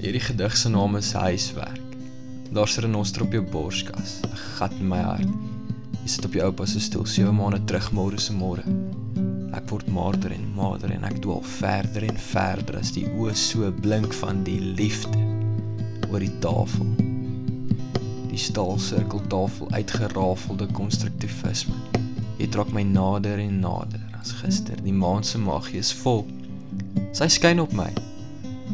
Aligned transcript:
Hierdie 0.00 0.20
gedig 0.20 0.54
se 0.56 0.70
naam 0.72 0.94
is 0.96 1.12
Huiswerk. 1.12 1.80
Daar's 2.50 2.76
'n 2.76 2.80
renoster 2.80 3.22
op 3.22 3.32
jou 3.32 3.42
borskas, 3.42 4.20
'n 4.24 4.36
gat 4.36 4.72
in 4.72 4.88
my 4.88 4.98
hart. 4.98 5.28
Jy 6.02 6.08
sit 6.08 6.24
op 6.24 6.32
jou 6.32 6.44
oupa 6.44 6.66
se 6.66 6.80
stoel 6.80 7.06
7 7.06 7.34
maande 7.34 7.64
terug 7.64 7.92
môre 7.92 8.18
se 8.18 8.32
môre. 8.32 8.64
Ek 9.52 9.68
word 9.68 9.86
maarder 9.86 10.32
en 10.32 10.54
maarder 10.54 10.90
en 10.90 11.04
ek 11.04 11.20
dwaal 11.20 11.42
verder 11.42 12.02
en 12.02 12.16
verder 12.16 12.78
as 12.78 12.92
die 12.92 13.06
oë 13.06 13.34
so 13.34 13.72
blink 13.72 14.12
van 14.12 14.42
die 14.42 14.60
liefde 14.60 15.18
oor 16.10 16.20
die 16.20 16.38
tafel. 16.38 16.86
Die 18.30 18.38
staalsirkeltafel 18.38 19.70
uitgerafelde 19.70 20.66
konstruktivisme. 20.66 21.74
Jy 22.38 22.46
trek 22.46 22.72
my 22.72 22.82
nader 22.82 23.38
en 23.38 23.60
nader 23.60 24.00
as 24.20 24.32
gister. 24.32 24.82
Die 24.82 24.92
maan 24.92 25.24
se 25.24 25.38
magie 25.38 25.78
is 25.78 25.92
vol. 25.92 26.26
Sy 27.12 27.28
skyn 27.28 27.60
op 27.60 27.72
my 27.72 27.92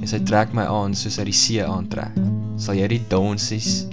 en 0.01 0.09
sy 0.09 0.21
trek 0.29 0.53
my 0.57 0.65
aan 0.69 0.95
soos 0.95 1.19
uit 1.19 1.31
die 1.31 1.37
see 1.37 1.65
aantrek. 1.65 2.15
Sal 2.61 2.79
jy 2.79 2.89
die 2.95 3.03
dansies 3.11 3.87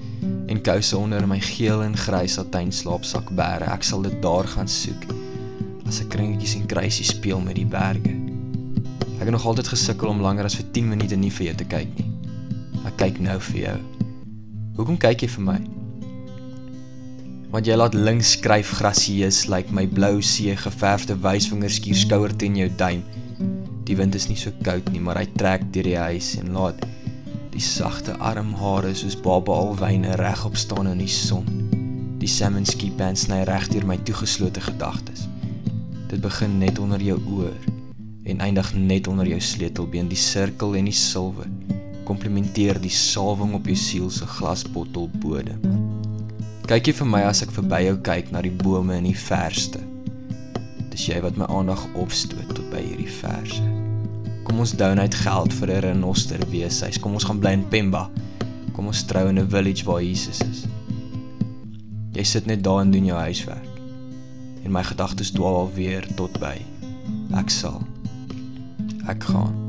en 0.51 0.61
kouse 0.63 0.97
onder 0.97 1.25
my 1.27 1.39
geel 1.43 1.83
en 1.85 1.95
grys 1.97 2.37
satijn 2.37 2.71
slaapsak 2.71 3.31
bære, 3.37 3.67
ek 3.73 3.85
sal 3.87 4.03
dit 4.05 4.15
daar 4.23 4.47
gaan 4.55 4.69
soek. 4.69 5.07
As 5.87 6.01
ek 6.03 6.11
kringetjies 6.13 6.57
en 6.59 6.67
kruisies 6.69 7.13
speel 7.15 7.41
met 7.43 7.57
die 7.59 7.67
berge. 7.67 8.13
Ek 9.17 9.27
het 9.29 9.35
nog 9.35 9.45
altyd 9.47 9.71
gesukkel 9.71 10.11
om 10.11 10.21
langer 10.23 10.49
as 10.49 10.57
vir 10.59 10.67
10 10.75 10.89
minute 10.91 11.15
nie 11.15 11.31
vir 11.31 11.51
jou 11.51 11.55
te 11.61 11.67
kyk 11.71 11.95
nie. 11.99 12.09
Ek 12.87 12.97
kyk 12.99 13.21
nou 13.23 13.37
vir 13.51 13.59
jou. 13.61 13.77
Hoekom 14.77 14.97
kyk 14.99 15.23
jy 15.23 15.29
vir 15.35 15.45
my? 15.47 15.59
Want 17.53 17.67
jy 17.69 17.75
laat 17.77 17.93
links 17.93 18.33
skryf 18.35 18.71
grasieus 18.79 19.43
lyk 19.45 19.69
like 19.69 19.75
my 19.77 19.85
blou 19.85 20.17
see 20.25 20.55
geverfde 20.57 21.15
wysvinger 21.21 21.71
skuur 21.71 21.99
skouer 21.99 22.33
teen 22.41 22.57
jou 22.57 22.69
duim. 22.79 23.03
Die 23.83 23.97
wind 23.99 24.15
is 24.15 24.29
nie 24.29 24.39
so 24.39 24.51
koud 24.63 24.87
nie, 24.93 25.01
maar 25.03 25.19
hy 25.19 25.25
trek 25.35 25.65
deur 25.75 25.87
die 25.87 25.99
huis 25.99 26.33
en 26.39 26.53
laat 26.55 26.79
die 27.53 27.61
sagte 27.61 28.15
armhare 28.23 28.93
soos 28.95 29.17
baba 29.19 29.53
alwyne 29.59 30.15
regop 30.21 30.55
staan 30.57 30.87
in 30.89 31.03
die 31.03 31.11
son. 31.11 31.45
Die 32.23 32.31
salmon 32.31 32.65
ski 32.65 32.93
band 32.97 33.19
sny 33.19 33.41
reg 33.49 33.67
deur 33.73 33.85
my 33.85 33.99
toegeslote 34.07 34.63
gedagtes. 34.63 35.27
Dit 36.07 36.23
begin 36.23 36.57
net 36.63 36.79
onder 36.79 37.03
jou 37.03 37.19
oor 37.35 37.55
en 38.23 38.39
eindig 38.39 38.69
net 38.79 39.07
onder 39.11 39.27
jou 39.27 39.39
sleutelbeen, 39.43 40.07
die 40.07 40.19
sirkel 40.19 40.77
en 40.79 40.87
die 40.87 40.95
silwer. 40.95 41.49
Komplimenteer 42.07 42.79
die 42.79 42.91
salwing 42.91 43.51
op 43.57 43.67
jou 43.67 43.75
siel 43.75 44.09
se 44.11 44.27
glasbottel 44.37 45.09
bodem. 45.19 45.59
Kyk 46.71 46.87
jy 46.87 46.95
vir 47.01 47.09
my 47.11 47.25
as 47.27 47.43
ek 47.43 47.51
verby 47.51 47.83
jou 47.89 47.97
kyk 48.07 48.31
na 48.31 48.41
die 48.45 48.55
bome 48.63 48.95
in 48.95 49.11
die 49.11 49.17
verste. 49.19 49.83
Dis 50.93 51.07
jy 51.09 51.17
wat 51.25 51.39
my 51.41 51.47
aandag 51.49 51.81
opstoot 51.97 52.51
tot 52.53 52.67
by 52.69 52.81
hierdie 52.83 53.09
verse. 53.09 53.57
Kom 54.45 54.61
ons 54.61 54.75
donate 54.77 55.17
geld 55.17 55.53
vir 55.57 55.71
'n 55.73 55.81
renoster 55.87 56.41
weeshuis. 56.51 56.99
Kom 57.01 57.17
ons 57.17 57.25
gaan 57.25 57.39
bly 57.39 57.53
in 57.57 57.67
Pemba. 57.67 58.09
Kom 58.73 58.87
ons 58.87 59.03
trou 59.03 59.27
in 59.29 59.39
'n 59.39 59.49
village 59.49 59.85
waar 59.85 60.03
Jesus 60.03 60.41
is. 60.41 60.65
Jy 62.13 62.23
sit 62.23 62.45
net 62.45 62.63
daar 62.63 62.81
en 62.81 62.91
doen 62.91 63.05
jou 63.05 63.17
huiswerk. 63.17 63.69
En 64.63 64.71
my 64.71 64.83
gedagtes 64.83 65.31
dwaal 65.31 65.55
alweer 65.65 66.05
tot 66.15 66.39
by 66.39 66.61
ek 67.33 67.49
sal 67.49 67.81
ek 69.09 69.23
gaan 69.23 69.62